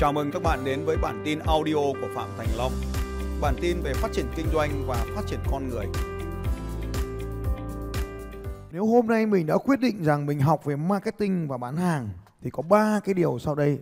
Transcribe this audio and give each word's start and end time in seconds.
Chào 0.00 0.12
mừng 0.12 0.30
các 0.32 0.42
bạn 0.42 0.64
đến 0.64 0.84
với 0.84 0.96
bản 0.96 1.22
tin 1.24 1.38
audio 1.38 1.74
của 1.74 2.08
Phạm 2.14 2.28
Thành 2.36 2.48
Long. 2.56 2.72
Bản 3.40 3.54
tin 3.60 3.80
về 3.82 3.92
phát 3.94 4.08
triển 4.12 4.26
kinh 4.36 4.46
doanh 4.52 4.84
và 4.86 5.06
phát 5.14 5.22
triển 5.26 5.40
con 5.50 5.68
người. 5.68 5.86
Nếu 8.72 8.86
hôm 8.86 9.06
nay 9.06 9.26
mình 9.26 9.46
đã 9.46 9.58
quyết 9.58 9.80
định 9.80 10.04
rằng 10.04 10.26
mình 10.26 10.40
học 10.40 10.64
về 10.64 10.76
marketing 10.76 11.48
và 11.48 11.58
bán 11.58 11.76
hàng 11.76 12.08
thì 12.40 12.50
có 12.50 12.62
ba 12.62 13.00
cái 13.04 13.14
điều 13.14 13.38
sau 13.38 13.54
đây. 13.54 13.80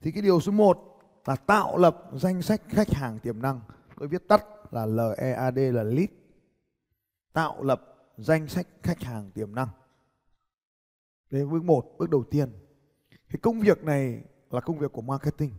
Thì 0.00 0.10
cái 0.12 0.22
điều 0.22 0.40
số 0.40 0.52
1 0.52 0.98
là 1.26 1.36
tạo 1.36 1.78
lập 1.78 2.10
danh 2.12 2.42
sách 2.42 2.62
khách 2.68 2.90
hàng 2.90 3.18
tiềm 3.18 3.42
năng. 3.42 3.60
Tôi 3.98 4.08
viết 4.08 4.28
tắt 4.28 4.44
là 4.70 4.86
LEAD 4.86 5.58
là 5.74 5.82
lead. 5.82 6.08
Tạo 7.32 7.62
lập 7.62 7.96
danh 8.16 8.48
sách 8.48 8.66
khách 8.82 9.02
hàng 9.02 9.30
tiềm 9.30 9.54
năng. 9.54 9.68
Đây 11.30 11.46
bước 11.46 11.64
1, 11.64 11.84
bước 11.98 12.10
đầu 12.10 12.24
tiên. 12.30 12.52
Cái 13.10 13.38
công 13.42 13.60
việc 13.60 13.84
này 13.84 14.22
là 14.50 14.60
công 14.60 14.78
việc 14.78 14.92
của 14.92 15.02
marketing. 15.02 15.54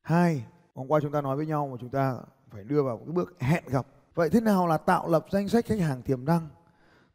Hai, 0.00 0.46
hôm 0.74 0.88
qua 0.88 1.00
chúng 1.02 1.12
ta 1.12 1.20
nói 1.20 1.36
với 1.36 1.46
nhau 1.46 1.68
mà 1.68 1.76
chúng 1.80 1.90
ta 1.90 2.20
phải 2.50 2.64
đưa 2.64 2.82
vào 2.82 2.96
cái 2.98 3.06
bước 3.06 3.40
hẹn 3.40 3.64
gặp. 3.66 3.86
Vậy 4.14 4.30
thế 4.30 4.40
nào 4.40 4.66
là 4.66 4.78
tạo 4.78 5.08
lập 5.08 5.26
danh 5.30 5.48
sách 5.48 5.66
khách 5.66 5.80
hàng 5.80 6.02
tiềm 6.02 6.24
năng? 6.24 6.48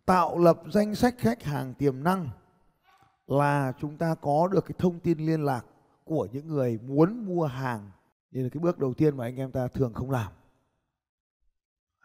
Tạo 0.05 0.39
lập 0.39 0.61
danh 0.73 0.95
sách 0.95 1.15
khách 1.17 1.43
hàng 1.43 1.73
tiềm 1.73 2.03
năng 2.03 2.29
là 3.27 3.73
chúng 3.79 3.97
ta 3.97 4.15
có 4.15 4.47
được 4.47 4.65
cái 4.65 4.75
thông 4.77 4.99
tin 4.99 5.17
liên 5.17 5.45
lạc 5.45 5.65
của 6.03 6.27
những 6.31 6.47
người 6.47 6.79
muốn 6.83 7.25
mua 7.25 7.45
hàng. 7.45 7.91
Đây 8.31 8.43
là 8.43 8.49
cái 8.49 8.59
bước 8.59 8.79
đầu 8.79 8.93
tiên 8.93 9.17
mà 9.17 9.25
anh 9.25 9.35
em 9.35 9.51
ta 9.51 9.67
thường 9.67 9.93
không 9.93 10.11
làm. 10.11 10.31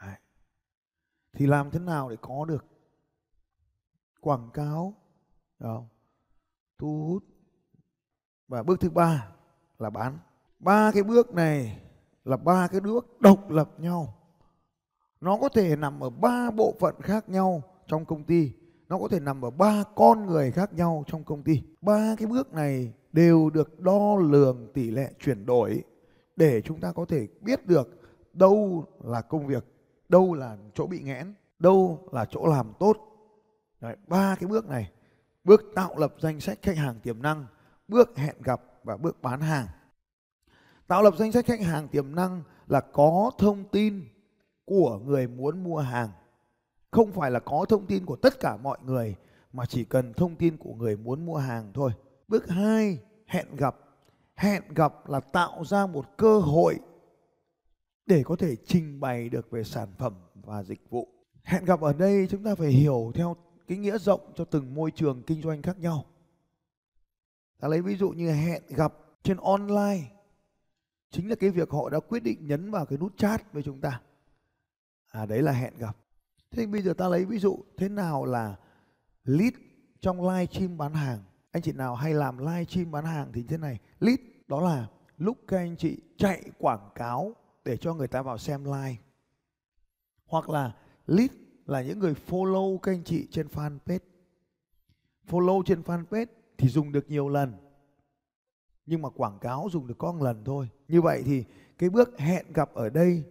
Đấy. 0.03 0.17
Thì 1.33 1.47
làm 1.47 1.71
thế 1.71 1.79
nào 1.79 2.11
để 2.11 2.17
có 2.21 2.45
được 2.45 2.65
quảng 4.21 4.51
cáo, 4.55 4.95
đúng 5.59 5.77
không? 5.77 5.89
Thu 6.81 7.07
hút. 7.09 7.25
Và 8.49 8.63
bước 8.63 8.81
thứ 8.81 8.91
ba 8.91 9.29
là 9.79 9.91
bán. 9.91 10.19
Ba 10.59 10.91
cái 10.95 11.03
bước 11.03 11.35
này 11.35 11.83
là 12.25 12.37
ba 12.37 12.69
cái 12.69 12.81
bước 12.81 13.21
độc 13.21 13.51
lập 13.51 13.71
nhau. 13.79 14.15
Nó 15.21 15.39
có 15.41 15.49
thể 15.49 15.77
nằm 15.77 16.01
ở 16.01 16.11
ba 16.11 16.51
bộ 16.51 16.75
phận 16.81 16.95
khác 17.01 17.29
nhau 17.29 17.63
trong 17.87 18.05
công 18.05 18.25
ty. 18.25 18.53
Nó 18.89 18.99
có 18.99 19.09
thể 19.09 19.21
nằm 19.21 19.45
ở 19.45 19.51
ba 19.51 19.85
con 19.95 20.27
người 20.27 20.51
khác 20.51 20.73
nhau 20.73 21.05
trong 21.07 21.25
công 21.25 21.43
ty. 21.43 21.63
Ba 21.81 22.17
cái 22.19 22.27
bước 22.27 22.53
này 22.53 22.93
đều 23.13 23.51
được 23.51 23.81
đo 23.81 24.17
lường 24.17 24.73
tỷ 24.75 24.91
lệ 24.91 25.13
chuyển 25.21 25.47
đổi 25.47 25.85
để 26.37 26.63
chúng 26.63 26.81
ta 26.81 26.93
có 26.93 27.05
thể 27.05 27.29
biết 27.41 27.67
được 27.67 28.01
đâu 28.33 28.85
là 29.05 29.21
công 29.21 29.47
việc 29.47 29.65
đâu 30.09 30.35
là 30.35 30.57
chỗ 30.75 30.87
bị 30.87 31.01
nghẽn 31.01 31.35
đâu 31.59 32.09
là 32.13 32.25
chỗ 32.25 32.47
làm 32.47 32.73
tốt. 32.79 32.97
Đấy, 33.81 33.97
ba 34.07 34.37
cái 34.41 34.49
bước 34.49 34.69
này 34.69 34.91
bước 35.51 35.73
tạo 35.75 35.99
lập 35.99 36.15
danh 36.19 36.41
sách 36.41 36.59
khách 36.63 36.77
hàng 36.77 37.01
tiềm 37.03 37.23
năng, 37.23 37.47
bước 37.89 38.17
hẹn 38.17 38.37
gặp 38.43 38.63
và 38.85 38.97
bước 38.97 39.23
bán 39.23 39.41
hàng. 39.41 39.67
Tạo 40.87 41.03
lập 41.03 41.15
danh 41.19 41.33
sách 41.33 41.47
khách 41.47 41.61
hàng 41.61 41.89
tiềm 41.89 42.15
năng 42.15 42.43
là 42.67 42.81
có 42.81 43.31
thông 43.39 43.65
tin 43.65 44.05
của 44.65 44.99
người 44.99 45.29
muốn 45.29 45.65
mua 45.65 45.79
hàng. 45.79 46.09
Không 46.91 47.13
phải 47.13 47.31
là 47.31 47.41
có 47.41 47.65
thông 47.69 47.87
tin 47.87 48.07
của 48.07 48.17
tất 48.17 48.41
cả 48.41 48.57
mọi 48.57 48.79
người 48.85 49.17
mà 49.53 49.67
chỉ 49.67 49.85
cần 49.85 50.13
thông 50.15 50.37
tin 50.37 50.57
của 50.57 50.75
người 50.75 50.97
muốn 50.97 51.27
mua 51.27 51.37
hàng 51.37 51.71
thôi. 51.75 51.91
Bước 52.29 52.49
2, 52.49 52.99
hẹn 53.27 53.57
gặp. 53.57 53.77
Hẹn 54.35 54.63
gặp 54.75 55.09
là 55.09 55.21
tạo 55.21 55.65
ra 55.65 55.87
một 55.87 56.17
cơ 56.17 56.39
hội 56.39 56.79
để 58.07 58.23
có 58.25 58.37
thể 58.37 58.57
trình 58.67 59.01
bày 59.01 59.29
được 59.29 59.51
về 59.51 59.65
sản 59.65 59.89
phẩm 59.99 60.15
và 60.35 60.63
dịch 60.63 60.91
vụ. 60.91 61.09
Hẹn 61.43 61.65
gặp 61.65 61.81
ở 61.81 61.93
đây 61.93 62.27
chúng 62.31 62.45
ta 62.45 62.55
phải 62.55 62.69
hiểu 62.69 63.13
theo 63.15 63.37
cái 63.71 63.79
nghĩa 63.79 63.99
rộng 63.99 64.33
cho 64.35 64.45
từng 64.45 64.75
môi 64.75 64.91
trường 64.91 65.23
kinh 65.23 65.43
doanh 65.43 65.63
khác 65.63 65.79
nhau. 65.79 66.05
Ta 67.61 67.69
lấy 67.69 67.83
ví 67.83 67.97
dụ 67.97 68.11
như 68.11 68.33
hẹn 68.33 68.63
gặp 68.69 68.95
trên 69.23 69.37
online, 69.37 70.11
chính 71.11 71.29
là 71.29 71.35
cái 71.35 71.51
việc 71.51 71.71
họ 71.71 71.89
đã 71.89 72.01
quyết 72.01 72.23
định 72.23 72.47
nhấn 72.47 72.71
vào 72.71 72.87
cái 72.87 72.99
nút 72.99 73.17
chat 73.17 73.53
với 73.53 73.63
chúng 73.63 73.81
ta. 73.81 74.01
À 75.09 75.27
đấy 75.27 75.43
là 75.43 75.53
hẹn 75.53 75.73
gặp. 75.79 75.97
Thế 76.51 76.67
bây 76.67 76.83
giờ 76.83 76.95
ta 76.95 77.09
lấy 77.09 77.25
ví 77.25 77.39
dụ 77.39 77.59
thế 77.77 77.89
nào 77.89 78.25
là 78.25 78.57
lead 79.25 79.53
trong 80.01 80.29
live 80.29 80.47
stream 80.47 80.79
bán 80.79 80.95
hàng. 80.95 81.19
Anh 81.51 81.63
chị 81.63 81.73
nào 81.73 81.95
hay 81.95 82.15
làm 82.15 82.39
live 82.39 82.65
stream 82.65 82.91
bán 82.91 83.05
hàng 83.05 83.31
thì 83.33 83.43
thế 83.43 83.57
này. 83.57 83.79
Lead 84.01 84.19
đó 84.47 84.61
là 84.61 84.89
lúc 85.19 85.39
các 85.49 85.57
anh 85.57 85.77
chị 85.77 86.01
chạy 86.17 86.43
quảng 86.59 86.91
cáo 86.95 87.35
để 87.65 87.77
cho 87.77 87.95
người 87.95 88.09
ta 88.09 88.23
vào 88.23 88.39
xem 88.39 88.65
live. 88.65 88.97
Hoặc 90.27 90.49
là 90.49 90.77
lead 91.07 91.31
là 91.67 91.83
những 91.83 91.99
người 91.99 92.15
follow 92.29 92.79
các 92.79 92.93
anh 92.93 93.05
chị 93.05 93.27
trên 93.31 93.47
fanpage. 93.47 93.99
Follow 95.29 95.63
trên 95.63 95.83
fanpage 95.83 96.27
thì 96.59 96.69
dùng 96.69 96.93
được 96.93 97.11
nhiều 97.11 97.29
lần. 97.29 97.55
Nhưng 98.87 99.03
mà 99.03 99.09
quảng 99.09 99.39
cáo 99.39 99.69
dùng 99.73 99.87
được 99.87 99.99
có 99.99 100.13
một 100.13 100.25
lần 100.25 100.45
thôi. 100.45 100.69
Như 100.89 101.03
vậy 101.03 101.23
thì 101.27 101.45
cái 101.79 101.91
bước 101.91 102.19
hẹn 102.19 102.53
gặp 102.53 102.75
ở 102.75 102.91
đây 102.91 103.23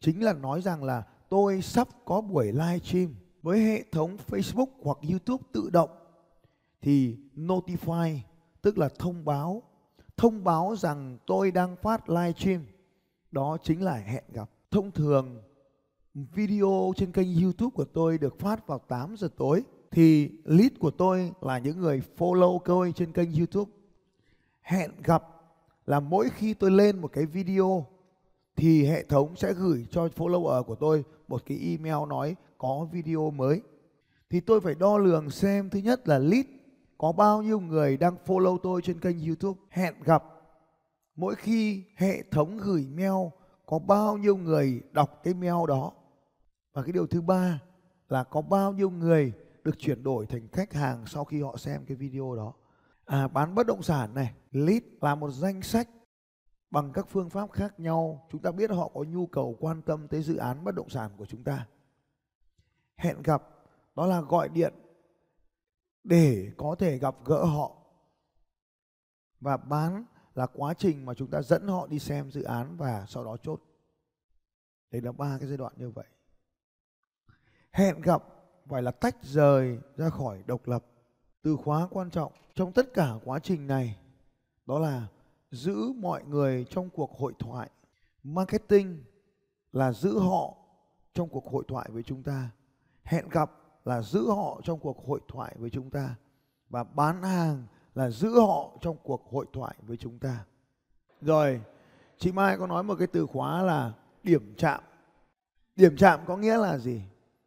chính 0.00 0.24
là 0.24 0.32
nói 0.32 0.62
rằng 0.62 0.84
là 0.84 1.02
tôi 1.28 1.62
sắp 1.62 1.88
có 2.04 2.20
buổi 2.20 2.46
live 2.46 2.78
stream 2.78 3.14
với 3.42 3.60
hệ 3.60 3.84
thống 3.92 4.16
Facebook 4.28 4.68
hoặc 4.82 4.98
YouTube 5.10 5.44
tự 5.52 5.70
động 5.70 5.90
thì 6.82 7.16
notify, 7.36 8.18
tức 8.62 8.78
là 8.78 8.88
thông 8.98 9.24
báo 9.24 9.62
thông 10.16 10.44
báo 10.44 10.76
rằng 10.76 11.18
tôi 11.26 11.50
đang 11.50 11.76
phát 11.76 12.08
live 12.08 12.32
stream 12.32 12.60
đó 13.30 13.56
chính 13.62 13.82
là 13.82 13.96
hẹn 13.96 14.24
gặp 14.32 14.50
thông 14.70 14.90
thường 14.90 15.42
video 16.16 16.92
trên 16.96 17.12
kênh 17.12 17.42
YouTube 17.42 17.70
của 17.74 17.84
tôi 17.84 18.18
được 18.18 18.38
phát 18.38 18.66
vào 18.66 18.78
8 18.78 19.16
giờ 19.16 19.28
tối, 19.36 19.62
thì 19.90 20.30
lead 20.44 20.72
của 20.78 20.90
tôi 20.90 21.32
là 21.40 21.58
những 21.58 21.80
người 21.80 22.02
follow 22.18 22.58
tôi 22.64 22.92
trên 22.96 23.12
kênh 23.12 23.34
YouTube. 23.34 23.70
Hẹn 24.62 24.90
gặp 25.04 25.24
là 25.86 26.00
mỗi 26.00 26.28
khi 26.30 26.54
tôi 26.54 26.70
lên 26.70 27.00
một 27.00 27.12
cái 27.12 27.26
video, 27.26 27.86
thì 28.56 28.84
hệ 28.84 29.04
thống 29.04 29.36
sẽ 29.36 29.52
gửi 29.52 29.86
cho 29.90 30.08
follower 30.16 30.62
của 30.62 30.74
tôi 30.74 31.04
một 31.28 31.42
cái 31.46 31.58
email 31.58 32.08
nói 32.08 32.36
có 32.58 32.86
video 32.92 33.30
mới. 33.30 33.60
Thì 34.30 34.40
tôi 34.40 34.60
phải 34.60 34.74
đo 34.74 34.98
lường 34.98 35.30
xem 35.30 35.70
thứ 35.70 35.78
nhất 35.78 36.08
là 36.08 36.18
lead 36.18 36.44
có 36.98 37.12
bao 37.12 37.42
nhiêu 37.42 37.60
người 37.60 37.96
đang 37.96 38.16
follow 38.26 38.58
tôi 38.58 38.82
trên 38.82 39.00
kênh 39.00 39.26
YouTube. 39.26 39.60
Hẹn 39.70 39.94
gặp 40.04 40.24
mỗi 41.16 41.34
khi 41.34 41.82
hệ 41.96 42.22
thống 42.22 42.58
gửi 42.58 42.86
mail 42.94 43.28
có 43.66 43.78
bao 43.78 44.16
nhiêu 44.16 44.36
người 44.36 44.80
đọc 44.92 45.20
cái 45.24 45.34
mail 45.34 45.68
đó 45.68 45.92
và 46.76 46.82
cái 46.82 46.92
điều 46.92 47.06
thứ 47.06 47.20
ba 47.20 47.62
là 48.08 48.24
có 48.24 48.42
bao 48.42 48.72
nhiêu 48.72 48.90
người 48.90 49.32
được 49.64 49.78
chuyển 49.78 50.02
đổi 50.02 50.26
thành 50.26 50.48
khách 50.48 50.72
hàng 50.72 51.06
sau 51.06 51.24
khi 51.24 51.42
họ 51.42 51.56
xem 51.56 51.84
cái 51.86 51.96
video 51.96 52.34
đó. 52.36 52.54
À, 53.04 53.28
bán 53.28 53.54
bất 53.54 53.66
động 53.66 53.82
sản 53.82 54.14
này, 54.14 54.34
lead 54.52 54.82
là 55.00 55.14
một 55.14 55.30
danh 55.30 55.62
sách 55.62 55.88
bằng 56.70 56.92
các 56.92 57.06
phương 57.08 57.30
pháp 57.30 57.52
khác 57.52 57.80
nhau. 57.80 58.26
Chúng 58.30 58.42
ta 58.42 58.52
biết 58.52 58.70
họ 58.70 58.88
có 58.88 59.04
nhu 59.04 59.26
cầu 59.26 59.56
quan 59.60 59.82
tâm 59.82 60.08
tới 60.08 60.22
dự 60.22 60.36
án 60.36 60.64
bất 60.64 60.74
động 60.74 60.88
sản 60.88 61.10
của 61.16 61.26
chúng 61.26 61.44
ta. 61.44 61.66
Hẹn 62.96 63.22
gặp 63.22 63.42
đó 63.94 64.06
là 64.06 64.20
gọi 64.20 64.48
điện 64.48 64.74
để 66.04 66.52
có 66.56 66.76
thể 66.78 66.98
gặp 66.98 67.14
gỡ 67.24 67.44
họ. 67.44 67.76
Và 69.40 69.56
bán 69.56 70.04
là 70.34 70.46
quá 70.46 70.74
trình 70.74 71.06
mà 71.06 71.14
chúng 71.14 71.30
ta 71.30 71.42
dẫn 71.42 71.68
họ 71.68 71.86
đi 71.86 71.98
xem 71.98 72.30
dự 72.30 72.42
án 72.42 72.76
và 72.76 73.06
sau 73.08 73.24
đó 73.24 73.36
chốt. 73.42 73.62
đấy 74.90 75.02
là 75.02 75.12
ba 75.12 75.38
cái 75.38 75.48
giai 75.48 75.56
đoạn 75.56 75.72
như 75.76 75.90
vậy 75.90 76.06
hẹn 77.76 78.00
gặp 78.00 78.22
phải 78.66 78.82
là 78.82 78.90
tách 78.90 79.16
rời 79.22 79.78
ra 79.96 80.10
khỏi 80.10 80.42
độc 80.46 80.68
lập. 80.68 80.84
Từ 81.42 81.56
khóa 81.56 81.88
quan 81.90 82.10
trọng 82.10 82.32
trong 82.54 82.72
tất 82.72 82.94
cả 82.94 83.14
quá 83.24 83.38
trình 83.38 83.66
này, 83.66 83.98
đó 84.66 84.78
là 84.78 85.06
giữ 85.50 85.92
mọi 85.96 86.24
người 86.24 86.64
trong 86.70 86.90
cuộc 86.90 87.18
hội 87.18 87.32
thoại. 87.38 87.70
Marketing 88.22 89.04
là 89.72 89.92
giữ 89.92 90.18
họ 90.18 90.54
trong 91.14 91.28
cuộc 91.28 91.50
hội 91.50 91.64
thoại 91.68 91.88
với 91.92 92.02
chúng 92.02 92.22
ta. 92.22 92.50
Hẹn 93.04 93.28
gặp 93.28 93.52
là 93.84 94.02
giữ 94.02 94.30
họ 94.30 94.60
trong 94.64 94.78
cuộc 94.78 95.06
hội 95.06 95.20
thoại 95.28 95.56
với 95.58 95.70
chúng 95.70 95.90
ta. 95.90 96.14
Và 96.68 96.84
bán 96.84 97.22
hàng 97.22 97.66
là 97.94 98.10
giữ 98.10 98.40
họ 98.40 98.78
trong 98.80 98.96
cuộc 99.02 99.30
hội 99.30 99.46
thoại 99.52 99.76
với 99.82 99.96
chúng 99.96 100.18
ta. 100.18 100.44
Rồi, 101.20 101.60
chị 102.18 102.32
mai 102.32 102.58
có 102.58 102.66
nói 102.66 102.82
một 102.82 102.94
cái 102.98 103.06
từ 103.06 103.26
khóa 103.26 103.62
là 103.62 103.92
điểm 104.22 104.54
chạm. 104.58 104.80
Điểm 105.76 105.96
chạm 105.96 106.20
có 106.26 106.36
nghĩa 106.36 106.58
là 106.58 106.78
gì? 106.78 107.02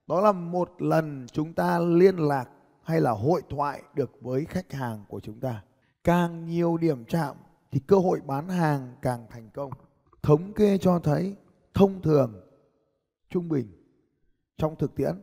Đó 0.10 0.22
là 0.22 0.32
một 0.32 0.82
lần 0.82 1.28
chúng 1.32 1.54
ta 1.54 1.80
liên 1.80 2.18
lạc 2.18 2.50
hay 2.84 3.02
là 3.02 3.12
hội 3.12 3.42
thoại 3.50 3.84
được 3.94 4.12
với 4.22 4.46
khách 4.46 4.74
hàng 4.74 5.06
của 5.08 5.20
chúng 5.20 5.40
ta. 5.40 5.64
Càng 6.04 6.46
nhiều 6.46 6.78
điểm 6.78 7.06
chạm 7.06 7.36
thì 7.72 7.80
cơ 7.80 7.98
hội 7.98 8.20
bán 8.26 8.50
hàng 8.50 8.96
càng 9.02 9.28
thành 9.30 9.50
công. 9.54 9.72
Thống 10.22 10.54
kê 10.54 10.78
cho 10.78 11.00
thấy 11.00 11.36
thông 11.74 12.02
thường, 12.02 12.42
trung 13.30 13.50
bình, 13.50 13.68
trong 14.58 14.76
thực 14.76 14.96
tiễn 14.96 15.22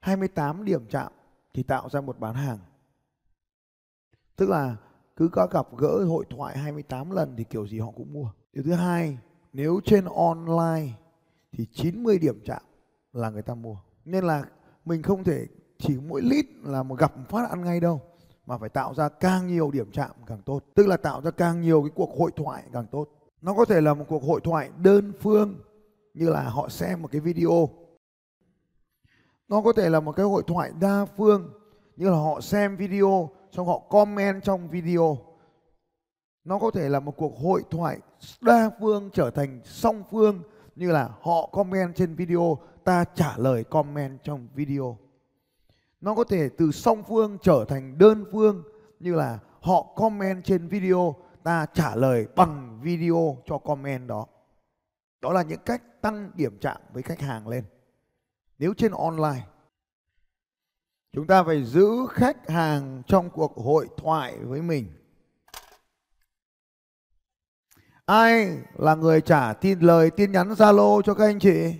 28 0.00 0.64
điểm 0.64 0.86
chạm 0.90 1.12
thì 1.54 1.62
tạo 1.62 1.88
ra 1.88 2.00
một 2.00 2.18
bán 2.18 2.34
hàng. 2.34 2.58
Tức 4.36 4.48
là 4.48 4.76
cứ 5.16 5.28
có 5.32 5.46
gặp 5.50 5.66
gỡ 5.76 6.04
hội 6.08 6.24
thoại 6.30 6.58
28 6.58 7.10
lần 7.10 7.34
thì 7.36 7.44
kiểu 7.44 7.66
gì 7.66 7.78
họ 7.78 7.90
cũng 7.90 8.12
mua. 8.12 8.32
Điều 8.52 8.64
thứ 8.64 8.72
hai, 8.72 9.18
nếu 9.52 9.80
trên 9.84 10.04
online 10.04 10.92
thì 11.52 11.66
90 11.72 12.18
điểm 12.18 12.40
chạm 12.44 12.62
là 13.12 13.30
người 13.30 13.42
ta 13.42 13.54
mua 13.54 13.76
nên 14.06 14.24
là 14.24 14.44
mình 14.84 15.02
không 15.02 15.24
thể 15.24 15.46
chỉ 15.78 15.96
mỗi 16.08 16.22
lít 16.22 16.46
là 16.62 16.82
một 16.82 16.98
gặp 16.98 17.12
phát 17.28 17.50
ăn 17.50 17.64
ngay 17.64 17.80
đâu, 17.80 18.00
mà 18.46 18.58
phải 18.58 18.68
tạo 18.68 18.94
ra 18.94 19.08
càng 19.08 19.46
nhiều 19.46 19.70
điểm 19.70 19.90
chạm 19.92 20.10
càng 20.26 20.42
tốt. 20.42 20.60
Tức 20.74 20.86
là 20.86 20.96
tạo 20.96 21.22
ra 21.22 21.30
càng 21.30 21.60
nhiều 21.60 21.82
cái 21.82 21.90
cuộc 21.94 22.18
hội 22.18 22.30
thoại 22.36 22.62
càng 22.72 22.86
tốt. 22.90 23.08
Nó 23.42 23.54
có 23.54 23.64
thể 23.64 23.80
là 23.80 23.94
một 23.94 24.04
cuộc 24.08 24.22
hội 24.22 24.40
thoại 24.44 24.70
đơn 24.82 25.12
phương, 25.20 25.54
như 26.14 26.30
là 26.30 26.42
họ 26.42 26.68
xem 26.68 27.02
một 27.02 27.08
cái 27.12 27.20
video. 27.20 27.68
Nó 29.48 29.60
có 29.60 29.72
thể 29.72 29.88
là 29.90 30.00
một 30.00 30.12
cái 30.12 30.26
hội 30.26 30.42
thoại 30.46 30.72
đa 30.80 31.04
phương, 31.16 31.50
như 31.96 32.10
là 32.10 32.16
họ 32.16 32.40
xem 32.40 32.76
video, 32.76 33.30
xong 33.52 33.66
họ 33.66 33.78
comment 33.78 34.42
trong 34.42 34.68
video. 34.68 35.18
Nó 36.44 36.58
có 36.58 36.70
thể 36.70 36.88
là 36.88 37.00
một 37.00 37.16
cuộc 37.16 37.38
hội 37.38 37.62
thoại 37.70 37.98
đa 38.40 38.70
phương 38.80 39.10
trở 39.12 39.30
thành 39.30 39.60
song 39.64 40.02
phương, 40.10 40.42
như 40.76 40.92
là 40.92 41.10
họ 41.20 41.48
comment 41.52 41.96
trên 41.96 42.14
video 42.14 42.58
ta 42.86 43.04
trả 43.14 43.36
lời 43.36 43.64
comment 43.64 44.18
trong 44.22 44.48
video. 44.54 44.98
Nó 46.00 46.14
có 46.14 46.24
thể 46.24 46.48
từ 46.58 46.72
song 46.72 47.02
phương 47.08 47.38
trở 47.42 47.64
thành 47.68 47.98
đơn 47.98 48.24
phương, 48.32 48.62
như 49.00 49.14
là 49.14 49.38
họ 49.60 49.82
comment 49.96 50.44
trên 50.44 50.68
video, 50.68 51.16
ta 51.42 51.66
trả 51.74 51.94
lời 51.94 52.26
bằng 52.36 52.80
video 52.82 53.36
cho 53.46 53.58
comment 53.58 54.08
đó. 54.08 54.26
Đó 55.20 55.32
là 55.32 55.42
những 55.42 55.60
cách 55.64 55.82
tăng 56.00 56.30
điểm 56.34 56.58
chạm 56.60 56.80
với 56.92 57.02
khách 57.02 57.20
hàng 57.20 57.48
lên. 57.48 57.64
Nếu 58.58 58.74
trên 58.74 58.92
online, 58.92 59.46
chúng 61.12 61.26
ta 61.26 61.42
phải 61.42 61.64
giữ 61.64 61.88
khách 62.10 62.50
hàng 62.50 63.02
trong 63.06 63.30
cuộc 63.30 63.56
hội 63.56 63.88
thoại 63.96 64.38
với 64.38 64.62
mình. 64.62 64.86
Ai 68.04 68.58
là 68.74 68.94
người 68.94 69.20
trả 69.20 69.52
tin 69.52 69.80
lời, 69.80 70.10
tin 70.10 70.32
nhắn 70.32 70.48
zalo 70.48 71.02
cho 71.02 71.14
các 71.14 71.24
anh 71.24 71.38
chị? 71.38 71.74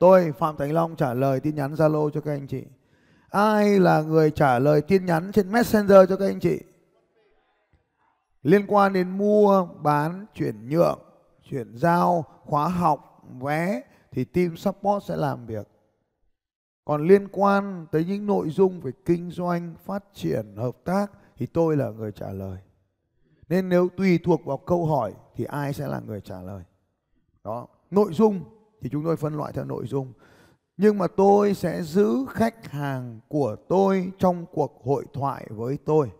Tôi, 0.00 0.32
phạm 0.32 0.56
thành 0.56 0.72
long, 0.72 0.96
trả 0.96 1.14
lời 1.14 1.40
tin 1.40 1.54
nhắn 1.54 1.74
zalo 1.74 2.10
cho 2.10 2.20
các 2.20 2.32
anh 2.32 2.46
chị. 2.46 2.64
Ai 3.28 3.80
là 3.80 4.02
người 4.02 4.30
trả 4.30 4.58
lời 4.58 4.82
tin 4.82 5.06
nhắn 5.06 5.32
trên 5.32 5.52
messenger 5.52 6.08
cho 6.08 6.16
các 6.16 6.26
anh 6.26 6.40
chị? 6.40 6.60
Liên 8.42 8.66
quan 8.66 8.92
đến 8.92 9.10
mua, 9.10 9.66
bán, 9.82 10.26
chuyển 10.34 10.68
nhượng, 10.68 10.98
chuyển 11.50 11.76
giao, 11.76 12.24
khóa 12.44 12.68
học, 12.68 13.24
vé, 13.40 13.82
thì 14.10 14.24
team 14.24 14.56
support 14.56 15.04
sẽ 15.04 15.16
làm 15.16 15.46
việc. 15.46 15.68
Còn 16.84 17.08
liên 17.08 17.28
quan 17.28 17.86
tới 17.92 18.04
những 18.04 18.26
nội 18.26 18.50
dung 18.50 18.80
về 18.80 18.92
kinh 19.04 19.30
doanh, 19.30 19.74
phát 19.84 20.04
triển, 20.14 20.56
hợp 20.56 20.76
tác, 20.84 21.12
thì 21.36 21.46
tôi 21.46 21.76
là 21.76 21.90
người 21.90 22.12
trả 22.12 22.32
lời. 22.32 22.58
Nên 23.48 23.68
nếu 23.68 23.88
tùy 23.96 24.18
thuộc 24.24 24.44
vào 24.44 24.56
câu 24.56 24.86
hỏi, 24.86 25.12
thì 25.36 25.44
ai 25.44 25.72
sẽ 25.72 25.88
là 25.88 26.00
người 26.06 26.20
trả 26.20 26.42
lời? 26.42 26.62
Đó, 27.44 27.66
nội 27.90 28.12
dung 28.12 28.44
thì 28.80 28.88
chúng 28.88 29.04
tôi 29.04 29.16
phân 29.16 29.36
loại 29.36 29.52
theo 29.52 29.64
nội 29.64 29.86
dung. 29.86 30.12
Nhưng 30.76 30.98
mà 30.98 31.06
tôi 31.06 31.54
sẽ 31.54 31.82
giữ 31.82 32.26
khách 32.28 32.70
hàng 32.70 33.20
của 33.28 33.56
tôi 33.68 34.12
trong 34.18 34.46
cuộc 34.52 34.80
hội 34.84 35.04
thoại 35.12 35.46
với 35.50 35.78
tôi. 35.84 36.10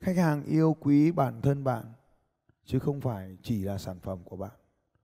Khách 0.00 0.16
hàng 0.16 0.44
yêu 0.44 0.76
quý 0.80 1.12
bản 1.12 1.42
thân 1.42 1.64
bạn, 1.64 1.84
chứ 2.64 2.78
không 2.78 3.00
phải 3.00 3.36
chỉ 3.42 3.62
là 3.62 3.78
sản 3.78 4.00
phẩm 4.00 4.18
của 4.24 4.36
bạn. 4.36 4.50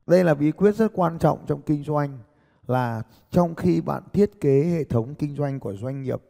Đây 0.06 0.24
là 0.24 0.34
bí 0.34 0.52
quyết 0.52 0.76
rất 0.76 0.92
quan 0.94 1.18
trọng 1.18 1.46
trong 1.46 1.62
kinh 1.62 1.84
doanh, 1.84 2.18
là 2.66 3.02
trong 3.30 3.54
khi 3.54 3.80
bạn 3.80 4.02
thiết 4.12 4.40
kế 4.40 4.64
hệ 4.64 4.84
thống 4.84 5.14
kinh 5.14 5.36
doanh 5.36 5.60
của 5.60 5.74
doanh 5.74 6.02
nghiệp, 6.02 6.22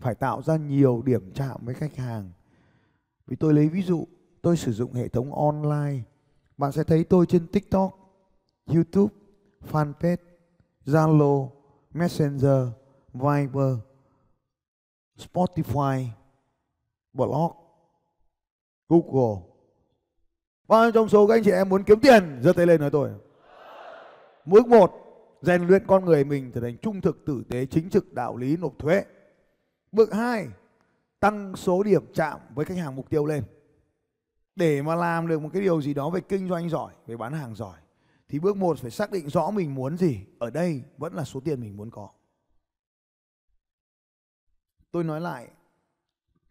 phải 0.00 0.14
tạo 0.14 0.42
ra 0.42 0.56
nhiều 0.56 1.02
điểm 1.04 1.32
chạm 1.34 1.60
với 1.64 1.74
khách 1.74 1.96
hàng. 1.96 2.30
Vì 3.26 3.36
tôi 3.36 3.54
lấy 3.54 3.68
ví 3.68 3.82
dụ, 3.82 4.06
tôi 4.42 4.56
sử 4.56 4.72
dụng 4.72 4.92
hệ 4.92 5.08
thống 5.08 5.34
online. 5.34 6.02
Bạn 6.58 6.72
sẽ 6.72 6.84
thấy 6.84 7.04
tôi 7.04 7.26
trên 7.26 7.46
tiktok, 7.46 7.98
youtube 8.66 9.14
fanpage, 9.72 10.16
zalo, 10.86 11.48
messenger, 11.94 12.68
viber, 13.12 13.76
spotify, 15.16 16.06
blog, 17.12 17.52
google. 18.88 19.42
Bao 20.68 20.82
nhiêu 20.82 20.92
trong 20.92 21.08
số 21.08 21.26
các 21.26 21.34
anh 21.34 21.44
chị 21.44 21.50
em 21.50 21.68
muốn 21.68 21.82
kiếm 21.84 22.00
tiền? 22.00 22.40
Giơ 22.42 22.52
tay 22.52 22.66
lên 22.66 22.80
nói 22.80 22.90
tôi. 22.90 23.10
Bước 24.44 24.66
một, 24.66 24.92
rèn 25.42 25.66
luyện 25.66 25.86
con 25.86 26.04
người 26.04 26.24
mình 26.24 26.50
trở 26.54 26.60
thành 26.60 26.76
trung 26.78 27.00
thực, 27.00 27.24
tử 27.26 27.42
tế, 27.48 27.66
chính 27.66 27.90
trực, 27.90 28.12
đạo 28.12 28.36
lý, 28.36 28.56
nộp 28.56 28.78
thuế. 28.78 29.04
Bước 29.92 30.12
hai, 30.12 30.48
tăng 31.20 31.56
số 31.56 31.82
điểm 31.82 32.12
chạm 32.14 32.40
với 32.54 32.64
khách 32.64 32.78
hàng 32.78 32.96
mục 32.96 33.10
tiêu 33.10 33.26
lên. 33.26 33.44
Để 34.56 34.82
mà 34.82 34.94
làm 34.94 35.28
được 35.28 35.42
một 35.42 35.48
cái 35.52 35.62
điều 35.62 35.82
gì 35.82 35.94
đó 35.94 36.10
về 36.10 36.20
kinh 36.20 36.48
doanh 36.48 36.68
giỏi, 36.68 36.92
về 37.06 37.16
bán 37.16 37.32
hàng 37.32 37.54
giỏi 37.54 37.78
thì 38.34 38.40
bước 38.40 38.56
một 38.56 38.78
phải 38.78 38.90
xác 38.90 39.10
định 39.10 39.28
rõ 39.28 39.50
mình 39.50 39.74
muốn 39.74 39.96
gì. 39.96 40.26
Ở 40.38 40.50
đây 40.50 40.82
vẫn 40.98 41.14
là 41.14 41.24
số 41.24 41.40
tiền 41.40 41.60
mình 41.60 41.76
muốn 41.76 41.90
có. 41.90 42.08
Tôi 44.90 45.04
nói 45.04 45.20
lại, 45.20 45.48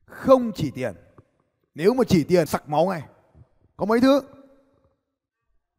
không 0.06 0.52
chỉ 0.56 0.72
tiền. 0.72 0.94
Nếu 1.76 1.94
mà 1.94 2.04
chỉ 2.08 2.24
tiền, 2.24 2.46
sặc 2.46 2.70
máu 2.70 2.86
ngay. 2.86 3.04
Có 3.78 3.86
mấy 3.86 4.00
thứ? 4.00 4.22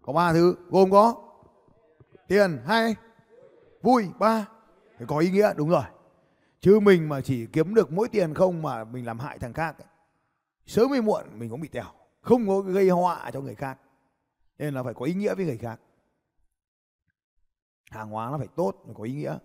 Có 0.03 0.13
ba 0.13 0.33
thứ. 0.33 0.57
Gồm 0.69 0.91
có 0.91 1.15
tiền 2.29 2.59
hay 2.67 2.95
vui, 3.83 4.09
ba. 4.19 4.49
Phải 4.99 5.07
có 5.07 5.19
ý 5.19 5.31
nghĩa, 5.31 5.55
đúng 5.57 5.69
rồi. 5.69 5.85
Chứ 6.61 6.81
mình 6.81 7.09
mà 7.09 7.21
chỉ 7.21 7.47
kiếm 7.47 7.75
được 7.75 7.93
mỗi 7.93 8.09
tiền 8.09 8.35
không 8.35 8.63
mà 8.63 8.85
mình 8.85 9.07
làm 9.07 9.19
hại 9.19 9.39
thằng 9.39 9.53
khác 9.53 9.79
ấy. 9.79 9.89
sớm 10.67 10.91
hay 10.91 11.01
muộn 11.01 11.25
mình 11.39 11.51
cũng 11.51 11.61
bị 11.61 11.69
tèo. 11.69 11.93
Không 12.21 12.49
có 12.49 12.61
gây 12.61 12.89
họa 12.89 13.31
cho 13.33 13.41
người 13.41 13.55
khác. 13.55 13.79
Nên 14.59 14.75
là 14.75 14.83
phải 14.83 14.95
có 14.95 15.05
ý 15.05 15.15
nghĩa 15.15 15.35
với 15.35 15.45
người 15.45 15.59
khác 15.59 15.81
hàng 17.95 18.11
hóa 18.11 18.31
nó 18.31 18.39
phải 18.39 18.49
tốt 18.57 18.83
phải 18.85 18.95
có 18.95 19.05
ý 19.05 19.15
nghĩa. 19.15 19.39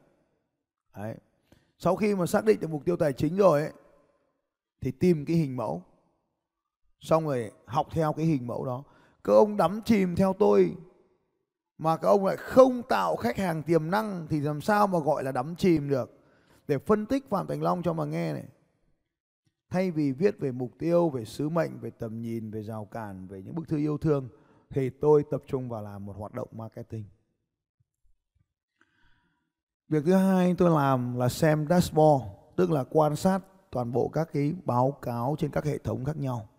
Đấy. 0.95 1.15
Sau 1.77 1.95
khi 1.95 2.15
mà 2.15 2.25
xác 2.25 2.45
định 2.45 2.59
được 2.59 2.69
mục 2.69 2.85
tiêu 2.85 2.97
tài 2.97 3.13
chính 3.13 3.37
rồi 3.37 3.61
ấy, 3.61 3.71
thì 4.81 4.91
tìm 4.91 5.25
cái 5.25 5.35
hình 5.35 5.57
mẫu. 5.57 5.83
Xong 6.99 7.25
rồi 7.25 7.51
học 7.65 7.87
theo 7.91 8.13
cái 8.13 8.25
hình 8.25 8.47
mẫu 8.47 8.65
đó. 8.65 8.83
Các 9.23 9.33
ông 9.33 9.57
đắm 9.57 9.81
chìm 9.85 10.15
theo 10.15 10.33
tôi 10.33 10.75
mà 11.77 11.97
các 11.97 12.07
ông 12.07 12.25
lại 12.25 12.37
không 12.37 12.83
tạo 12.89 13.15
khách 13.15 13.37
hàng 13.37 13.63
tiềm 13.63 13.91
năng 13.91 14.27
thì 14.29 14.39
làm 14.39 14.61
sao 14.61 14.87
mà 14.87 14.99
gọi 14.99 15.23
là 15.23 15.31
đắm 15.31 15.55
chìm 15.55 15.89
được? 15.89 16.19
Để 16.67 16.77
phân 16.77 17.05
tích 17.05 17.29
phạm 17.29 17.47
thành 17.47 17.63
long 17.63 17.83
cho 17.83 17.93
mà 17.93 18.05
nghe 18.05 18.33
này. 18.33 18.45
Thay 19.69 19.91
vì 19.91 20.11
viết 20.11 20.39
về 20.39 20.51
mục 20.51 20.71
tiêu 20.79 21.09
về 21.09 21.25
sứ 21.25 21.49
mệnh 21.49 21.79
về 21.79 21.89
tầm 21.89 22.21
nhìn 22.21 22.51
về 22.51 22.63
rào 22.63 22.85
cản 22.85 23.27
về 23.27 23.41
những 23.41 23.55
bức 23.55 23.67
thư 23.67 23.77
yêu 23.77 23.97
thương 23.97 24.29
thì 24.69 24.89
tôi 24.89 25.23
tập 25.31 25.43
trung 25.47 25.69
vào 25.69 25.83
làm 25.83 26.05
một 26.05 26.15
hoạt 26.17 26.33
động 26.33 26.47
marketing 26.51 27.03
việc 29.89 30.03
thứ 30.05 30.13
hai 30.13 30.55
tôi 30.57 30.69
làm 30.69 31.17
là 31.17 31.29
xem 31.29 31.67
dashboard, 31.69 32.25
tức 32.55 32.71
là 32.71 32.83
quan 32.89 33.15
sát 33.15 33.39
toàn 33.71 33.91
bộ 33.91 34.09
các 34.09 34.29
cái 34.33 34.53
báo 34.65 34.91
cáo 34.91 35.35
trên 35.39 35.51
các 35.51 35.65
hệ 35.65 35.77
thống 35.77 36.05
khác 36.05 36.17
nhau. 36.17 36.49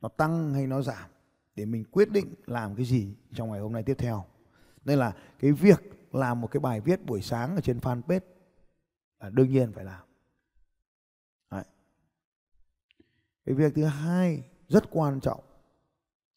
Nó 0.00 0.08
tăng 0.08 0.54
hay 0.54 0.66
nó 0.66 0.82
giảm 0.82 1.10
để 1.54 1.64
mình 1.64 1.84
quyết 1.90 2.10
định 2.10 2.34
làm 2.46 2.74
cái 2.74 2.84
gì 2.84 3.14
trong 3.34 3.50
ngày 3.50 3.60
hôm 3.60 3.72
nay 3.72 3.82
tiếp 3.82 3.94
theo. 3.98 4.24
Nên 4.84 4.98
là 4.98 5.12
cái 5.38 5.52
việc 5.52 5.80
làm 6.12 6.40
một 6.40 6.50
cái 6.50 6.60
bài 6.60 6.80
viết 6.80 7.06
buổi 7.06 7.22
sáng 7.22 7.54
ở 7.56 7.60
trên 7.60 7.78
fanpage 7.78 8.20
là 9.20 9.30
đương 9.30 9.50
nhiên 9.50 9.72
phải 9.72 9.84
làm. 9.84 10.00
Đấy. 11.50 11.64
cái 13.44 13.54
việc 13.54 13.72
thứ 13.74 13.84
hai 13.84 14.44
rất 14.68 14.84
quan 14.90 15.20
trọng, 15.20 15.40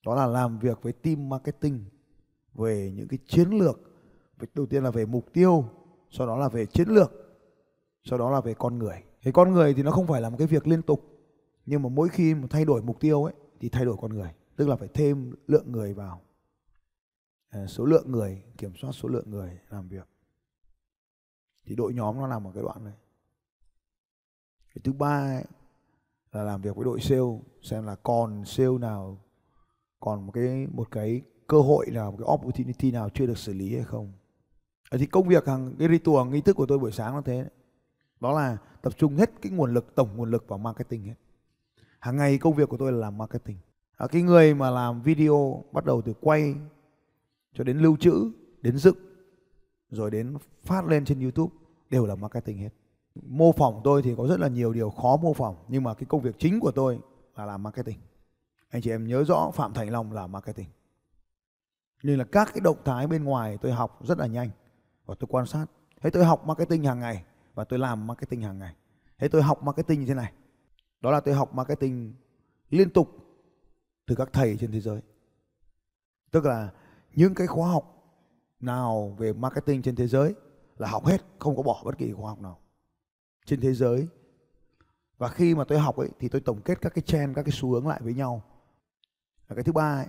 đó 0.05 0.15
là 0.15 0.25
làm 0.25 0.59
việc 0.59 0.81
với 0.81 0.93
team 0.93 1.29
marketing 1.29 1.85
về 2.53 2.91
những 2.95 3.07
cái 3.07 3.19
chiến 3.27 3.49
lược 3.49 3.92
đầu 4.53 4.65
tiên 4.65 4.83
là 4.83 4.91
về 4.91 5.05
mục 5.05 5.33
tiêu 5.33 5.65
sau 6.09 6.27
đó 6.27 6.37
là 6.37 6.49
về 6.49 6.65
chiến 6.65 6.87
lược 6.87 7.11
sau 8.03 8.19
đó 8.19 8.31
là 8.31 8.41
về 8.41 8.53
con 8.53 8.79
người. 8.79 9.03
Cái 9.23 9.33
con 9.33 9.51
người 9.51 9.73
thì 9.73 9.83
nó 9.83 9.91
không 9.91 10.07
phải 10.07 10.21
là 10.21 10.29
một 10.29 10.35
cái 10.39 10.47
việc 10.47 10.67
liên 10.67 10.81
tục 10.81 11.13
nhưng 11.65 11.81
mà 11.81 11.89
mỗi 11.89 12.09
khi 12.09 12.35
mà 12.35 12.47
thay 12.49 12.65
đổi 12.65 12.81
mục 12.81 12.99
tiêu 12.99 13.23
ấy 13.23 13.33
thì 13.59 13.69
thay 13.69 13.85
đổi 13.85 13.97
con 14.01 14.13
người 14.13 14.33
tức 14.55 14.67
là 14.67 14.75
phải 14.75 14.87
thêm 14.93 15.35
lượng 15.47 15.71
người 15.71 15.93
vào. 15.93 16.21
À, 17.49 17.67
số 17.67 17.85
lượng 17.85 18.11
người 18.11 18.43
kiểm 18.57 18.75
soát 18.75 18.91
số 18.91 19.09
lượng 19.09 19.31
người 19.31 19.59
làm 19.69 19.87
việc. 19.87 20.07
Thì 21.65 21.75
đội 21.75 21.93
nhóm 21.93 22.17
nó 22.17 22.27
nằm 22.27 22.47
ở 22.47 22.51
cái 22.53 22.63
đoạn 22.63 22.83
này. 22.83 22.93
Cái 24.75 24.81
thứ 24.83 24.93
ba 24.93 25.37
ấy, 25.37 25.45
là 26.31 26.43
làm 26.43 26.61
việc 26.61 26.75
với 26.75 26.85
đội 26.85 26.99
sale 26.99 27.39
xem 27.61 27.85
là 27.85 27.95
còn 27.95 28.45
sale 28.45 28.77
nào 28.77 29.17
còn 29.99 30.25
một 30.25 30.31
cái 30.31 30.67
một 30.71 30.91
cái 30.91 31.21
cơ 31.47 31.59
hội 31.59 31.85
nào 31.91 32.11
một 32.11 32.17
cái 32.17 32.27
opportunity 32.33 32.91
nào 32.91 33.09
chưa 33.09 33.25
được 33.25 33.37
xử 33.37 33.53
lý 33.53 33.75
hay 33.75 33.83
không 33.83 34.11
thì 34.99 35.05
công 35.05 35.27
việc 35.27 35.47
hàng 35.47 35.75
cái 35.79 35.87
ritual 35.87 36.27
nghi 36.27 36.41
thức 36.41 36.55
của 36.55 36.65
tôi 36.65 36.79
buổi 36.79 36.91
sáng 36.91 37.13
nó 37.15 37.21
thế 37.21 37.45
đó 38.19 38.31
là 38.31 38.57
tập 38.81 38.93
trung 38.97 39.15
hết 39.15 39.31
cái 39.41 39.51
nguồn 39.51 39.73
lực 39.73 39.95
tổng 39.95 40.09
nguồn 40.15 40.31
lực 40.31 40.47
vào 40.47 40.59
marketing 40.59 41.03
hết. 41.03 41.15
Hàng 41.99 42.17
ngày 42.17 42.37
công 42.37 42.53
việc 42.53 42.69
của 42.69 42.77
tôi 42.77 42.91
là 42.91 42.97
làm 42.97 43.17
marketing. 43.17 43.57
À, 43.97 44.07
cái 44.07 44.21
người 44.21 44.53
mà 44.53 44.69
làm 44.69 45.01
video 45.01 45.63
bắt 45.71 45.85
đầu 45.85 46.01
từ 46.01 46.13
quay 46.21 46.55
cho 47.53 47.63
đến 47.63 47.77
lưu 47.79 47.97
trữ 47.97 48.31
đến 48.61 48.77
dựng 48.77 48.97
rồi 49.89 50.11
đến 50.11 50.37
phát 50.63 50.85
lên 50.85 51.05
trên 51.05 51.21
youtube 51.21 51.55
đều 51.89 52.05
là 52.05 52.15
marketing 52.15 52.57
hết. 52.57 52.69
Mô 53.15 53.51
phỏng 53.51 53.81
tôi 53.83 54.01
thì 54.01 54.15
có 54.17 54.27
rất 54.27 54.39
là 54.39 54.47
nhiều 54.47 54.73
điều 54.73 54.89
khó 54.89 55.17
mô 55.17 55.33
phỏng 55.33 55.55
nhưng 55.67 55.83
mà 55.83 55.93
cái 55.93 56.05
công 56.05 56.21
việc 56.21 56.35
chính 56.39 56.59
của 56.59 56.71
tôi 56.71 56.99
là 57.35 57.45
làm 57.45 57.63
marketing. 57.63 57.99
Anh 58.69 58.81
chị 58.81 58.91
em 58.91 59.07
nhớ 59.07 59.23
rõ 59.23 59.51
phạm 59.53 59.73
thành 59.73 59.89
long 59.89 60.11
là 60.11 60.27
marketing. 60.27 60.67
Nên 62.03 62.17
là 62.19 62.23
các 62.23 62.49
cái 62.53 62.61
động 62.61 62.77
thái 62.85 63.07
bên 63.07 63.23
ngoài 63.23 63.57
tôi 63.61 63.71
học 63.71 63.99
rất 64.03 64.17
là 64.17 64.27
nhanh 64.27 64.49
và 65.05 65.15
tôi 65.19 65.27
quan 65.31 65.45
sát. 65.45 65.65
Thế 66.01 66.09
tôi 66.09 66.25
học 66.25 66.47
marketing 66.47 66.83
hàng 66.83 66.99
ngày 66.99 67.23
và 67.53 67.63
tôi 67.63 67.79
làm 67.79 68.07
marketing 68.07 68.41
hàng 68.41 68.59
ngày. 68.59 68.75
Thế 69.17 69.27
tôi 69.27 69.41
học 69.41 69.63
marketing 69.63 69.99
như 69.99 70.05
thế 70.05 70.13
này. 70.13 70.33
Đó 71.01 71.11
là 71.11 71.19
tôi 71.19 71.33
học 71.33 71.53
marketing 71.53 72.13
liên 72.69 72.89
tục 72.89 73.09
từ 74.07 74.15
các 74.15 74.29
thầy 74.33 74.57
trên 74.57 74.71
thế 74.71 74.79
giới. 74.79 75.01
Tức 76.31 76.45
là 76.45 76.69
những 77.15 77.35
cái 77.35 77.47
khóa 77.47 77.69
học 77.69 77.89
nào 78.59 79.15
về 79.17 79.33
marketing 79.33 79.81
trên 79.81 79.95
thế 79.95 80.07
giới 80.07 80.35
là 80.77 80.87
học 80.87 81.05
hết 81.05 81.21
không 81.39 81.55
có 81.55 81.63
bỏ 81.63 81.81
bất 81.85 81.97
kỳ 81.97 82.13
khóa 82.13 82.29
học 82.29 82.41
nào. 82.41 82.59
Trên 83.45 83.61
thế 83.61 83.73
giới. 83.73 84.07
Và 85.17 85.29
khi 85.29 85.55
mà 85.55 85.63
tôi 85.63 85.79
học 85.79 85.95
ấy 85.97 86.09
thì 86.19 86.29
tôi 86.29 86.41
tổng 86.41 86.61
kết 86.61 86.81
các 86.81 86.93
cái 86.95 87.01
trend 87.01 87.35
các 87.35 87.43
cái 87.43 87.51
xu 87.51 87.71
hướng 87.71 87.87
lại 87.87 87.99
với 88.03 88.13
nhau. 88.13 88.43
Và 89.47 89.55
cái 89.55 89.63
thứ 89.63 89.71
ba 89.71 89.95
ấy, 89.99 90.07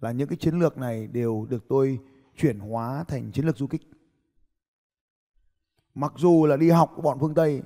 là 0.00 0.12
những 0.12 0.28
cái 0.28 0.36
chiến 0.36 0.58
lược 0.58 0.78
này 0.78 1.06
đều 1.06 1.46
được 1.50 1.64
tôi 1.68 1.98
chuyển 2.36 2.58
hóa 2.58 3.04
thành 3.04 3.32
chiến 3.32 3.46
lược 3.46 3.56
du 3.56 3.66
kích 3.66 3.82
mặc 5.98 6.12
dù 6.16 6.46
là 6.46 6.56
đi 6.56 6.70
học 6.70 6.92
của 6.96 7.02
bọn 7.02 7.18
phương 7.20 7.34
tây 7.34 7.62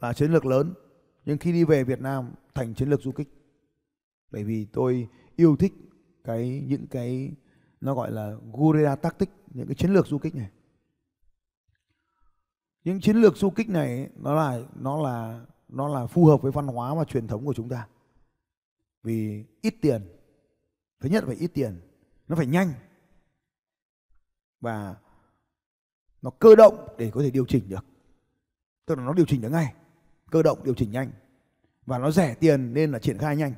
là 0.00 0.12
chiến 0.12 0.32
lược 0.32 0.46
lớn, 0.46 0.74
nhưng 1.24 1.38
khi 1.38 1.52
đi 1.52 1.64
về 1.64 1.84
Việt 1.84 2.00
Nam 2.00 2.32
thành 2.54 2.74
chiến 2.74 2.88
lược 2.88 3.02
du 3.02 3.12
kích. 3.12 3.28
Bởi 4.30 4.44
vì 4.44 4.64
tôi 4.64 5.08
yêu 5.36 5.56
thích 5.56 5.72
cái, 6.24 6.64
những 6.66 6.86
cái, 6.86 7.32
nó 7.80 7.94
gọi 7.94 8.10
là 8.10 8.36
guerrilla 8.52 8.96
tactic, 8.96 9.30
những 9.46 9.66
cái 9.66 9.74
chiến 9.74 9.90
lược 9.90 10.06
du 10.06 10.18
kích 10.18 10.34
này. 10.34 10.50
Những 12.84 13.00
chiến 13.00 13.16
lược 13.16 13.36
du 13.36 13.50
kích 13.50 13.68
này, 13.68 14.10
nó 14.16 14.34
là 14.34 14.60
nó 14.74 15.02
là 15.02 15.46
nó 15.68 15.88
là 15.88 16.06
phù 16.06 16.26
hợp 16.26 16.42
với 16.42 16.52
văn 16.52 16.66
hóa 16.66 16.94
và 16.94 17.04
truyền 17.04 17.26
thống 17.26 17.46
của 17.46 17.54
chúng 17.54 17.68
ta. 17.68 17.88
Vì 19.02 19.44
ít 19.62 19.74
tiền. 19.80 20.02
Thứ 21.00 21.08
nhất 21.08 21.24
phải 21.26 21.36
ít 21.36 21.50
tiền. 21.54 21.80
Nó 22.28 22.36
phải 22.36 22.46
nhanh. 22.46 22.72
Và 24.60 24.96
nó 26.22 26.30
cơ 26.30 26.54
động 26.54 26.88
để 26.98 27.10
có 27.14 27.22
thể 27.22 27.30
điều 27.30 27.46
chỉnh 27.48 27.68
được. 27.68 27.84
Tức 28.86 28.98
là 28.98 29.04
nó 29.04 29.12
điều 29.12 29.26
chỉnh 29.26 29.40
được 29.40 29.48
ngay. 29.48 29.74
Cơ 30.30 30.42
động 30.42 30.58
điều 30.64 30.74
chỉnh 30.74 30.90
nhanh. 30.90 31.10
Và 31.86 31.98
nó 31.98 32.10
rẻ 32.10 32.34
tiền 32.34 32.74
nên 32.74 32.92
là 32.92 32.98
triển 32.98 33.18
khai 33.18 33.36
nhanh. 33.36 33.52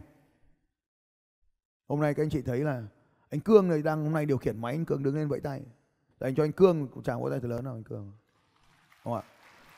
Hôm 1.89 2.01
nay 2.01 2.15
các 2.15 2.23
anh 2.23 2.31
chị 2.31 2.43
thấy 2.43 2.61
là 2.61 2.83
anh 3.31 3.41
cương 3.41 3.69
này 3.69 3.83
đang 3.83 4.05
hôm 4.05 4.13
nay 4.13 4.27
điều 4.27 4.39
khiển 4.39 4.61
máy, 4.61 4.75
anh 4.75 4.85
cương 4.85 5.03
đứng 5.03 5.15
lên 5.15 5.29
vẫy 5.29 5.41
tay. 5.41 5.61
Để 6.21 6.27
anh 6.27 6.35
cho 6.35 6.45
anh 6.45 6.53
cương 6.53 6.81
một 6.81 7.03
chẳng 7.05 7.23
có 7.23 7.31
tay 7.31 7.41
thật 7.41 7.49
lớn 7.49 7.65
nào, 7.65 7.75
anh 7.75 7.85
cương. 7.85 8.13
Đúng 9.05 9.15
không 9.15 9.15
ạ? 9.15 9.23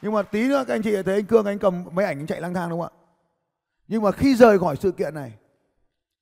Nhưng 0.03 0.13
mà 0.13 0.23
tí 0.23 0.49
nữa 0.49 0.65
các 0.67 0.75
anh 0.75 0.83
chị 0.83 1.03
thấy 1.03 1.15
anh 1.15 1.27
cương 1.27 1.45
anh 1.45 1.59
cầm 1.59 1.85
máy 1.93 2.07
ảnh 2.07 2.19
anh 2.19 2.27
chạy 2.27 2.41
lang 2.41 2.55
thang 2.55 2.71
đúng 2.71 2.81
không 2.81 2.93
ạ? 2.97 2.99
Nhưng 3.89 4.03
mà 4.03 4.13
khi 4.13 4.37
rời 4.37 4.59
khỏi 4.59 4.77
sự 4.77 4.93
kiện 4.93 5.15
này, 5.15 5.39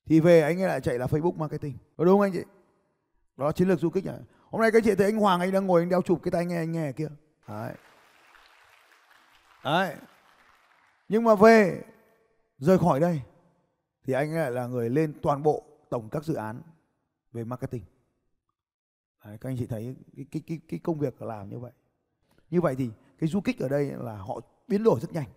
thì 0.06 0.20
về 0.20 0.40
anh 0.40 0.62
ấy 0.62 0.68
lại 0.68 0.80
chạy 0.80 0.98
là 0.98 1.06
facebook 1.06 1.36
marketing. 1.36 1.74
Có 1.96 2.04
đúng 2.04 2.14
không 2.14 2.20
anh 2.20 2.32
chị? 2.32 2.42
Đó, 3.36 3.52
chiến 3.52 3.68
lược 3.68 3.80
du 3.80 3.90
kích 3.90 4.04
này 4.04 4.18
hôm 4.50 4.61
nay 4.61 4.71
các 4.71 4.78
anh 4.78 4.85
chị 4.85 4.95
thấy 4.95 5.07
anh 5.07 5.16
hoàng 5.16 5.40
anh 5.40 5.52
đang 5.52 5.66
ngồi 5.66 5.83
anh 5.83 5.88
đeo 5.88 6.02
chụp 6.02 6.21
cái 6.23 6.30
tai 6.33 6.47
nghe 6.47 6.57
anh 6.57 6.73
nghe 6.73 6.92
kia. 6.92 7.09
Đấy. 7.49 7.75
Đấy. 9.64 9.95
Nhưng 11.09 11.25
mà 11.25 11.35
về 11.35 11.83
rời 12.59 12.78
khỏi 12.78 13.00
đây 13.00 13.23
thì 14.04 14.12
anh 14.12 14.35
lại 14.35 14.50
là 14.50 14.66
người 14.66 14.90
lên 14.90 15.14
toàn 15.23 15.42
bộ 15.42 15.64
tổng 15.90 16.09
các 16.09 16.25
dự 16.25 16.35
án 16.35 16.62
về 17.33 17.45
marketing. 17.45 17.83
Đấy, 19.25 19.38
các 19.40 19.50
anh 19.50 19.57
chị 19.59 19.66
thấy 19.66 19.97
cái, 20.16 20.26
cái, 20.30 20.42
cái, 20.47 20.61
cái 20.69 20.80
công 20.83 20.99
việc 20.99 21.23
làm 21.23 21.49
như 21.49 21.59
vậy. 21.59 21.73
Như 22.50 22.61
vậy 22.61 22.75
thì 22.78 22.90
cái 23.19 23.28
du 23.28 23.40
kích 23.40 23.59
ở 23.59 23.69
đây 23.69 23.92
là 23.99 24.16
họ 24.16 24.40
biến 24.69 24.83
đổi 24.83 25.00
rất 25.00 25.12
nhanh. 25.12 25.28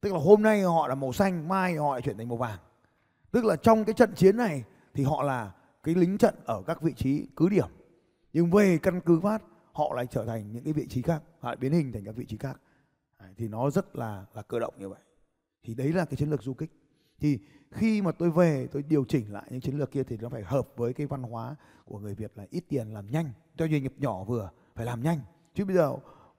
Tức 0.00 0.12
là 0.12 0.18
hôm 0.18 0.42
nay 0.42 0.62
họ 0.62 0.88
là 0.88 0.94
màu 0.94 1.12
xanh 1.12 1.48
mai 1.48 1.74
họ 1.74 1.92
lại 1.92 2.02
chuyển 2.02 2.18
thành 2.18 2.28
màu 2.28 2.36
vàng. 2.36 2.58
Tức 3.30 3.44
là 3.44 3.56
trong 3.56 3.84
cái 3.84 3.94
trận 3.94 4.14
chiến 4.14 4.36
này 4.36 4.64
thì 4.94 5.04
họ 5.04 5.22
là 5.22 5.52
cái 5.82 5.94
lính 5.94 6.18
trận 6.18 6.34
ở 6.44 6.62
các 6.66 6.82
vị 6.82 6.92
trí 6.96 7.28
cứ 7.36 7.48
điểm 7.48 7.68
nhưng 8.32 8.50
về 8.50 8.78
căn 8.78 9.00
cứ 9.00 9.20
phát 9.20 9.42
họ 9.72 9.92
lại 9.96 10.06
trở 10.10 10.24
thành 10.24 10.52
những 10.52 10.64
cái 10.64 10.72
vị 10.72 10.86
trí 10.88 11.02
khác 11.02 11.22
họ 11.38 11.48
lại 11.48 11.56
biến 11.56 11.72
hình 11.72 11.92
thành 11.92 12.04
các 12.04 12.16
vị 12.16 12.24
trí 12.24 12.36
khác. 12.36 12.60
Đấy, 13.20 13.32
thì 13.36 13.48
nó 13.48 13.70
rất 13.70 13.96
là 13.96 14.24
là 14.34 14.42
cơ 14.42 14.58
động 14.58 14.74
như 14.78 14.88
vậy. 14.88 15.00
Thì 15.62 15.74
đấy 15.74 15.92
là 15.92 16.04
cái 16.04 16.16
chiến 16.16 16.30
lược 16.30 16.42
du 16.42 16.54
kích. 16.54 16.70
Thì 17.18 17.38
khi 17.70 18.02
mà 18.02 18.12
tôi 18.12 18.30
về 18.30 18.68
tôi 18.72 18.82
điều 18.82 19.04
chỉnh 19.04 19.32
lại 19.32 19.44
những 19.50 19.60
chiến 19.60 19.78
lược 19.78 19.90
kia 19.90 20.02
thì 20.02 20.16
nó 20.16 20.28
phải 20.28 20.42
hợp 20.42 20.68
với 20.76 20.92
cái 20.92 21.06
văn 21.06 21.22
hóa 21.22 21.56
của 21.84 21.98
người 21.98 22.14
Việt 22.14 22.32
là 22.34 22.46
ít 22.50 22.64
tiền 22.68 22.88
làm 22.88 23.10
nhanh. 23.10 23.30
Cho 23.56 23.68
doanh 23.68 23.82
nghiệp 23.82 23.94
nhỏ 23.98 24.24
vừa 24.24 24.50
phải 24.74 24.86
làm 24.86 25.02
nhanh. 25.02 25.20
Chứ 25.54 25.64
bây 25.64 25.76
giờ 25.76 25.96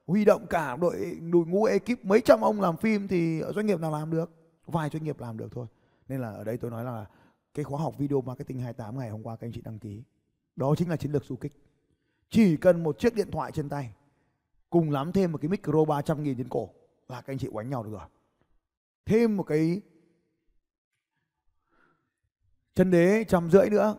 huy 0.07 0.25
động 0.25 0.45
cả 0.49 0.75
đội 0.75 1.19
đội 1.31 1.45
ngũ 1.45 1.63
ekip 1.63 2.05
mấy 2.05 2.21
trăm 2.21 2.41
ông 2.41 2.61
làm 2.61 2.77
phim 2.77 3.07
thì 3.07 3.41
doanh 3.55 3.65
nghiệp 3.65 3.79
nào 3.79 3.91
làm 3.91 4.11
được? 4.11 4.31
Vài 4.65 4.89
doanh 4.89 5.03
nghiệp 5.03 5.19
làm 5.19 5.37
được 5.37 5.51
thôi. 5.51 5.67
Nên 6.07 6.21
là 6.21 6.31
ở 6.31 6.43
đây 6.43 6.57
tôi 6.57 6.71
nói 6.71 6.83
là 6.83 7.05
cái 7.53 7.63
khóa 7.63 7.81
học 7.81 7.97
video 7.97 8.21
marketing 8.21 8.59
28 8.59 8.99
ngày 8.99 9.09
hôm 9.09 9.23
qua 9.23 9.35
các 9.35 9.47
anh 9.47 9.53
chị 9.53 9.61
đăng 9.61 9.79
ký. 9.79 10.03
Đó 10.55 10.75
chính 10.77 10.89
là 10.89 10.97
chiến 10.97 11.11
lược 11.11 11.25
du 11.25 11.35
kích 11.35 11.53
chỉ 12.29 12.57
cần 12.57 12.83
một 12.83 12.99
chiếc 12.99 13.15
điện 13.15 13.31
thoại 13.31 13.51
trên 13.51 13.69
tay 13.69 13.93
cùng 14.69 14.91
lắm 14.91 15.11
thêm 15.11 15.31
một 15.31 15.37
cái 15.41 15.49
micro 15.49 15.85
300 15.85 16.23
nghìn 16.23 16.37
trên 16.37 16.49
cổ 16.49 16.69
là 17.07 17.21
các 17.21 17.33
anh 17.33 17.37
chị 17.37 17.47
quánh 17.51 17.69
nhau 17.69 17.83
được 17.83 17.91
rồi. 17.91 18.07
Thêm 19.05 19.37
một 19.37 19.43
cái 19.43 19.81
chân 22.75 22.91
đế 22.91 23.23
trăm 23.27 23.51
rưỡi 23.51 23.69
nữa 23.69 23.95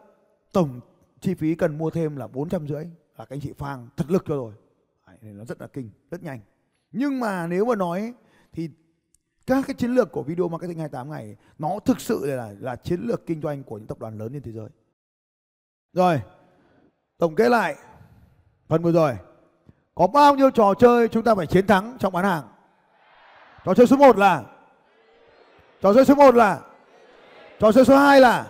tổng 0.52 0.80
chi 1.20 1.34
phí 1.34 1.54
cần 1.54 1.78
mua 1.78 1.90
thêm 1.90 2.16
là 2.16 2.26
bốn 2.26 2.48
trăm 2.48 2.68
rưỡi 2.68 2.84
là 2.84 3.24
các 3.24 3.30
anh 3.30 3.40
chị 3.40 3.52
phang 3.52 3.88
thật 3.96 4.10
lực 4.10 4.24
cho 4.26 4.34
rồi. 4.34 4.54
Đấy, 5.06 5.16
nên 5.22 5.38
nó 5.38 5.44
rất 5.44 5.60
là 5.60 5.66
kinh 5.66 5.90
rất 6.10 6.22
nhanh. 6.22 6.40
Nhưng 6.92 7.20
mà 7.20 7.46
nếu 7.46 7.64
mà 7.64 7.74
nói 7.74 8.14
thì 8.52 8.70
các 9.46 9.64
cái 9.66 9.74
chiến 9.74 9.90
lược 9.90 10.12
của 10.12 10.22
video 10.22 10.48
marketing 10.48 10.78
28 10.78 11.10
ngày 11.10 11.36
nó 11.58 11.78
thực 11.84 12.00
sự 12.00 12.26
là 12.26 12.54
là 12.60 12.76
chiến 12.76 13.00
lược 13.00 13.26
kinh 13.26 13.40
doanh 13.40 13.62
của 13.62 13.78
những 13.78 13.86
tập 13.86 13.98
đoàn 13.98 14.18
lớn 14.18 14.32
trên 14.32 14.42
thế 14.42 14.52
giới. 14.52 14.68
Rồi 15.92 16.20
tổng 17.18 17.34
kết 17.34 17.48
lại 17.48 17.76
phần 18.68 18.82
vừa 18.82 18.92
rồi, 18.92 19.16
có 19.94 20.06
bao 20.06 20.34
nhiêu 20.34 20.50
trò 20.50 20.74
chơi 20.78 21.08
chúng 21.08 21.22
ta 21.22 21.34
phải 21.34 21.46
chiến 21.46 21.66
thắng 21.66 21.96
trong 22.00 22.12
bán 22.12 22.24
hàng? 22.24 22.42
Trò 23.64 23.74
chơi 23.74 23.86
số 23.86 23.96
1 23.96 24.18
là, 24.18 24.42
trò 25.82 25.94
chơi 25.94 26.04
số 26.04 26.14
1 26.14 26.34
là, 26.34 26.58
trò 27.60 27.72
chơi 27.72 27.84
số 27.84 27.96
2 27.96 28.20
là, 28.20 28.44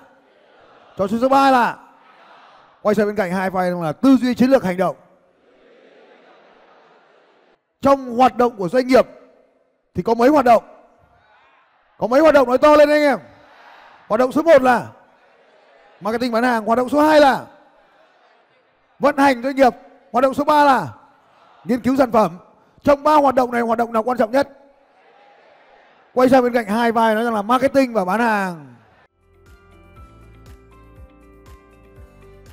trò 0.97 1.09
chơi 1.09 1.21
số 1.21 1.29
3 1.29 1.51
là. 1.51 1.77
Quay 2.83 2.95
sang 2.95 3.07
bên 3.07 3.17
cạnh 3.17 3.33
hai 3.33 3.51
vai 3.51 3.71
là 3.71 3.93
tư 3.93 4.17
duy 4.17 4.35
chiến 4.35 4.51
lược 4.51 4.65
hành 4.65 4.77
động. 4.77 4.97
Trong 7.81 8.17
hoạt 8.17 8.37
động 8.37 8.57
của 8.57 8.69
doanh 8.69 8.87
nghiệp 8.87 9.07
thì 9.95 10.03
có 10.03 10.15
mấy 10.15 10.29
hoạt 10.29 10.45
động? 10.45 10.65
Có 11.99 12.07
mấy 12.07 12.21
hoạt 12.21 12.35
động 12.35 12.49
nói 12.49 12.59
to 12.59 12.77
lên 12.77 12.89
anh 12.89 13.03
em. 13.03 13.19
Hoạt 14.09 14.19
động 14.19 14.33
số 14.33 14.43
1 14.43 14.63
là 14.63 14.87
marketing 16.01 16.33
bán 16.33 16.43
hàng, 16.43 16.65
hoạt 16.65 16.77
động 16.77 16.89
số 16.89 17.01
2 17.01 17.21
là 17.21 17.45
vận 18.99 19.17
hành 19.17 19.43
doanh 19.43 19.57
nghiệp 19.57 19.75
hoạt 20.13 20.23
động 20.23 20.35
số 20.35 20.45
3 20.45 20.65
là 20.65 20.95
nghiên 21.65 21.81
cứu 21.81 21.97
sản 21.97 22.11
phẩm. 22.13 22.39
Trong 22.83 23.03
ba 23.03 23.15
hoạt 23.15 23.35
động 23.35 23.53
này, 23.53 23.63
hoạt 23.63 23.79
động 23.79 23.93
nào 23.93 24.03
quan 24.03 24.19
trọng 24.19 24.31
nhất? 24.31 24.49
Quay 26.15 26.29
sang 26.29 26.43
bên 26.43 26.53
cạnh 26.53 26.67
hai 26.67 26.93
vai 26.93 27.15
nói 27.15 27.25
rằng 27.25 27.35
là 27.35 27.43
marketing 27.43 27.93
và 27.93 28.05
bán 28.05 28.21
hàng. 28.21 28.75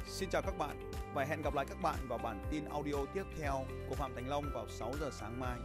Xin 0.08 0.30
chào 0.30 0.42
các 0.42 0.58
bạn 0.58 0.92
và 1.14 1.24
hẹn 1.24 1.42
gặp 1.42 1.54
lại 1.54 1.66
các 1.70 1.82
bạn 1.82 1.96
vào 2.08 2.18
bản 2.18 2.40
tin 2.52 2.66
audio 2.66 2.96
tiếp 3.14 3.24
theo 3.40 3.66
của 3.90 3.96
Phạm 3.96 4.16
Thành 4.16 4.30
Long 4.30 4.44
vào 4.54 4.66
6 4.70 4.92
giờ 5.00 5.10
sáng 5.12 5.40
mai. 5.40 5.58